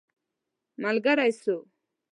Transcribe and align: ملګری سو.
ملګری 0.81 1.31
سو. 1.41 1.55